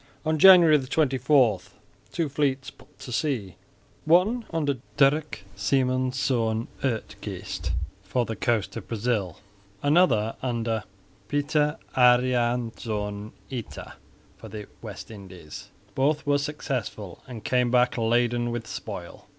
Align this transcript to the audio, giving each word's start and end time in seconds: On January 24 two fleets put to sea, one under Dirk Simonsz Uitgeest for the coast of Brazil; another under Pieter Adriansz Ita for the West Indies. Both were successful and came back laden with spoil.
On 0.25 0.39
January 0.39 0.79
24 0.79 1.61
two 2.11 2.27
fleets 2.27 2.71
put 2.71 2.97
to 2.97 3.11
sea, 3.11 3.55
one 4.05 4.45
under 4.49 4.77
Dirk 4.97 5.43
Simonsz 5.55 6.65
Uitgeest 6.81 7.69
for 8.01 8.25
the 8.25 8.35
coast 8.35 8.75
of 8.75 8.87
Brazil; 8.87 9.37
another 9.83 10.35
under 10.41 10.85
Pieter 11.27 11.77
Adriansz 11.95 13.29
Ita 13.51 13.93
for 14.37 14.49
the 14.49 14.65
West 14.81 15.11
Indies. 15.11 15.69
Both 15.93 16.25
were 16.25 16.39
successful 16.39 17.21
and 17.27 17.43
came 17.43 17.69
back 17.69 17.95
laden 17.95 18.49
with 18.49 18.65
spoil. 18.65 19.27